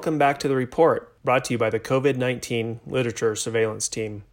[0.00, 4.24] welcome back to the report brought to you by the COVID 19 Literature Surveillance Team.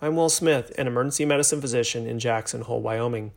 [0.00, 3.32] I'm Will Smith, an emergency medicine physician in Jackson Hole, Wyoming.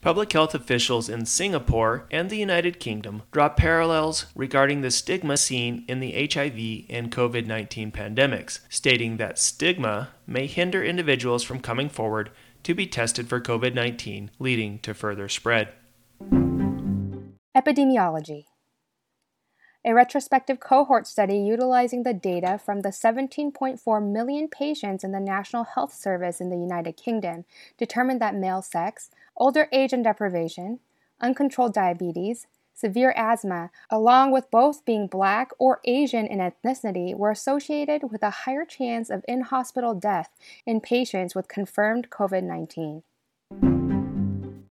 [0.09, 5.85] Public health officials in Singapore and the United Kingdom draw parallels regarding the stigma seen
[5.88, 11.89] in the HIV and COVID 19 pandemics, stating that stigma may hinder individuals from coming
[11.89, 12.31] forward
[12.63, 15.73] to be tested for COVID 19, leading to further spread.
[17.55, 18.45] Epidemiology
[19.85, 25.63] a retrospective cohort study utilizing the data from the 17.4 million patients in the National
[25.63, 27.45] Health Service in the United Kingdom
[27.77, 30.80] determined that male sex, older age and deprivation,
[31.21, 38.11] uncontrolled diabetes, severe asthma, along with both being black or Asian in ethnicity, were associated
[38.11, 40.30] with a higher chance of in hospital death
[40.65, 43.89] in patients with confirmed COVID 19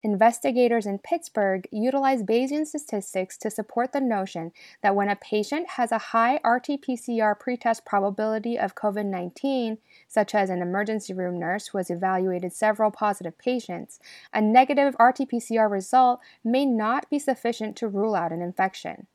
[0.05, 4.51] investigators in Pittsburgh utilized Bayesian statistics to support the notion
[4.83, 10.35] that when a patient has a high RT PCR pretest probability of COVID 19, such
[10.35, 13.99] as an emergency room nurse who has evaluated several positive patients,
[14.31, 19.07] a negative RT PCR result may not be sufficient to rule out an infection.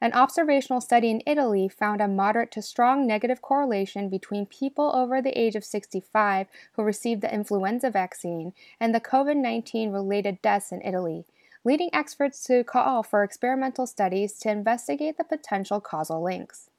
[0.00, 5.20] An observational study in Italy found a moderate to strong negative correlation between people over
[5.20, 10.72] the age of 65 who received the influenza vaccine and the COVID 19 related deaths
[10.72, 11.24] in Italy,
[11.64, 16.70] leading experts to call for experimental studies to investigate the potential causal links.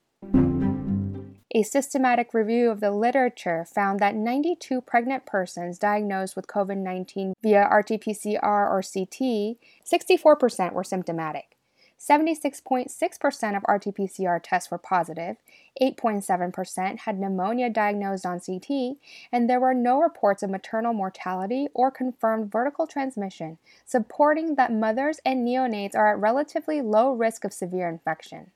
[1.55, 7.33] A systematic review of the literature found that 92 pregnant persons diagnosed with COVID 19
[7.41, 9.57] via RT PCR or CT,
[9.89, 11.54] 64% were symptomatic.
[11.99, 15.37] 76.6% of RT PCR tests were positive,
[15.81, 18.97] 8.7% had pneumonia diagnosed on CT,
[19.31, 25.19] and there were no reports of maternal mortality or confirmed vertical transmission, supporting that mothers
[25.25, 28.51] and neonates are at relatively low risk of severe infection.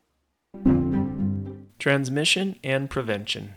[1.80, 3.56] Transmission and prevention.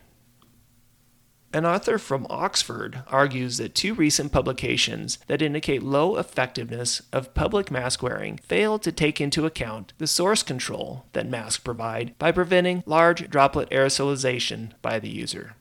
[1.55, 7.71] An author from Oxford argues that two recent publications that indicate low effectiveness of public
[7.71, 12.83] mask wearing fail to take into account the source control that masks provide by preventing
[12.87, 15.55] large droplet aerosolization by the user.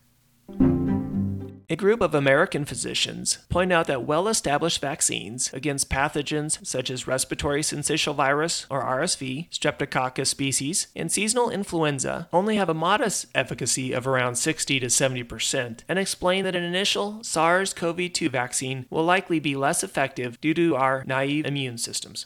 [1.72, 7.08] A group of American physicians point out that well established vaccines against pathogens such as
[7.08, 13.94] respiratory syncytial virus or RSV, Streptococcus species, and seasonal influenza only have a modest efficacy
[13.94, 19.06] of around 60 to 70% and explain that an initial SARS CoV 2 vaccine will
[19.06, 22.26] likely be less effective due to our naive immune systems.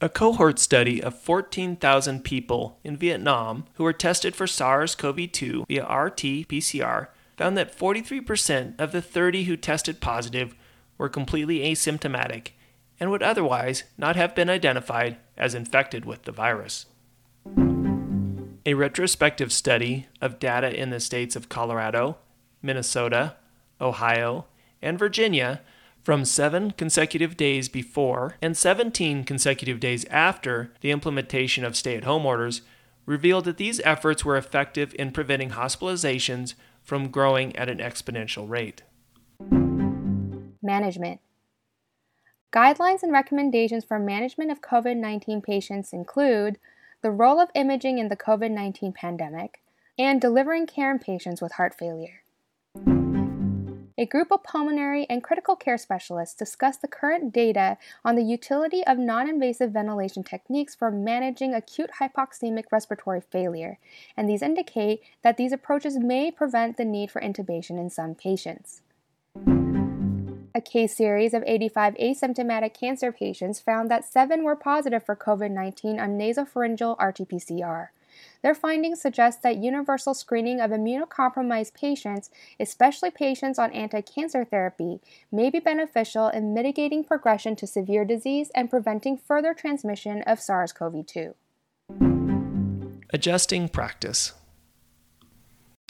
[0.00, 5.66] A cohort study of 14,000 people in Vietnam who were tested for SARS CoV 2
[5.68, 10.56] via RT PCR found that 43% of the 30 who tested positive
[10.98, 12.48] were completely asymptomatic
[12.98, 16.86] and would otherwise not have been identified as infected with the virus.
[18.66, 22.18] A retrospective study of data in the states of Colorado,
[22.60, 23.36] Minnesota,
[23.80, 24.46] Ohio,
[24.82, 25.60] and Virginia
[26.02, 32.04] from seven consecutive days before and 17 consecutive days after the implementation of stay at
[32.04, 32.62] home orders
[33.06, 36.54] revealed that these efforts were effective in preventing hospitalizations
[36.88, 38.82] from growing at an exponential rate.
[40.62, 41.20] Management
[42.50, 46.58] Guidelines and recommendations for management of COVID 19 patients include
[47.02, 49.60] the role of imaging in the COVID 19 pandemic
[49.98, 52.22] and delivering care in patients with heart failure.
[53.98, 58.86] A group of pulmonary and critical care specialists discussed the current data on the utility
[58.86, 63.78] of non invasive ventilation techniques for managing acute hypoxemic respiratory failure,
[64.16, 68.82] and these indicate that these approaches may prevent the need for intubation in some patients.
[70.54, 75.50] A case series of 85 asymptomatic cancer patients found that seven were positive for COVID
[75.50, 77.88] 19 on nasopharyngeal RT PCR.
[78.42, 82.30] Their findings suggest that universal screening of immunocompromised patients,
[82.60, 85.00] especially patients on anti cancer therapy,
[85.32, 90.72] may be beneficial in mitigating progression to severe disease and preventing further transmission of SARS
[90.72, 91.34] CoV 2.
[93.10, 94.34] Adjusting practice.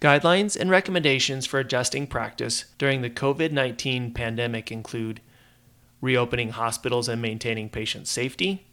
[0.00, 5.20] Guidelines and recommendations for adjusting practice during the COVID 19 pandemic include
[6.00, 8.67] reopening hospitals and maintaining patient safety,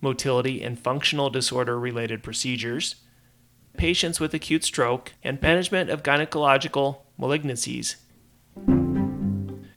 [0.00, 2.96] motility and functional disorder related procedures,
[3.76, 7.96] patients with acute stroke, and management of gynecological malignancies.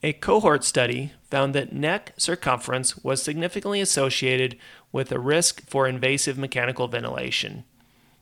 [0.04, 4.58] A cohort study found that neck circumference was significantly associated
[4.92, 7.64] with a risk for invasive mechanical ventilation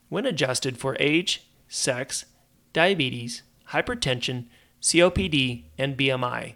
[0.10, 2.26] when adjusted for age, sex,
[2.74, 4.46] diabetes, hypertension,
[4.82, 6.56] COPD, and BMI,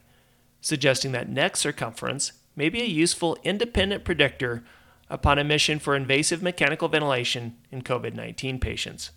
[0.61, 4.63] suggesting that neck circumference may be a useful independent predictor
[5.09, 9.11] upon admission for invasive mechanical ventilation in COVID 19 patients.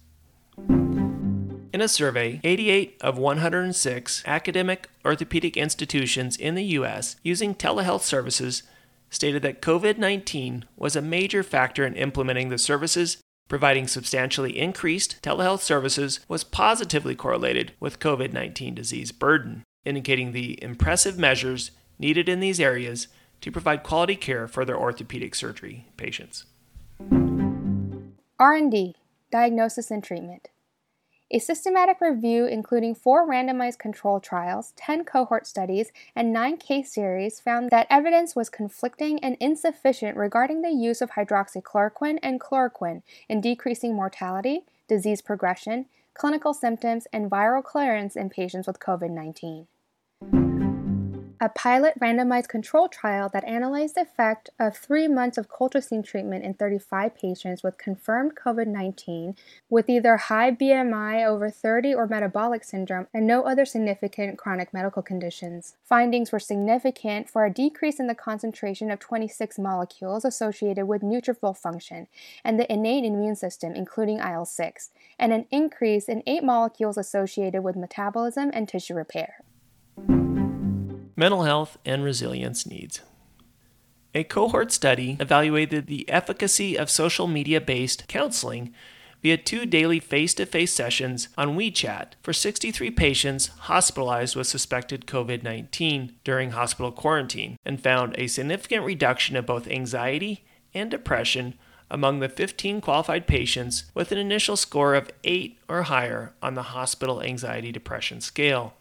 [1.72, 7.16] In a survey, 88 of 106 academic orthopedic institutions in the U.S.
[7.22, 8.62] using telehealth services
[9.08, 13.18] stated that COVID 19 was a major factor in implementing the services.
[13.48, 20.62] Providing substantially increased telehealth services was positively correlated with COVID 19 disease burden, indicating the
[20.62, 23.08] impressive measures needed in these areas
[23.42, 26.46] to provide quality care for their orthopedic surgery patients.
[28.38, 28.96] R&D,
[29.30, 30.48] diagnosis and treatment.
[31.34, 37.40] A systematic review including four randomized control trials, 10 cohort studies, and nine case series
[37.40, 43.40] found that evidence was conflicting and insufficient regarding the use of hydroxychloroquine and chloroquine in
[43.40, 49.66] decreasing mortality, disease progression, clinical symptoms, and viral clearance in patients with COVID 19
[51.42, 56.44] a pilot randomized control trial that analyzed the effect of three months of colchicine treatment
[56.44, 59.34] in 35 patients with confirmed COVID 19
[59.68, 65.02] with either high BMI over 30 or metabolic syndrome and no other significant chronic medical
[65.02, 65.74] conditions.
[65.82, 71.56] Findings were significant for a decrease in the concentration of 26 molecules associated with neutrophil
[71.56, 72.06] function
[72.44, 77.64] and the innate immune system, including IL 6, and an increase in eight molecules associated
[77.64, 79.42] with metabolism and tissue repair
[81.16, 83.00] mental health, and resilience needs.
[84.14, 88.74] A cohort study evaluated the efficacy of social media based counseling
[89.22, 95.06] via two daily face to face sessions on WeChat for 63 patients hospitalized with suspected
[95.06, 100.44] COVID 19 during hospital quarantine and found a significant reduction of both anxiety
[100.74, 101.54] and depression
[101.90, 106.62] among the 15 qualified patients with an initial score of 8 or higher on the
[106.62, 108.74] hospital anxiety depression scale.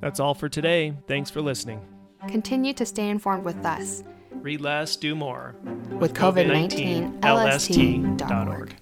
[0.00, 0.94] That's all for today.
[1.06, 1.80] Thanks for listening.
[2.28, 4.02] Continue to stay informed with us.
[4.32, 5.54] Read less, do more.
[5.98, 8.74] With COVID 19, LST.org.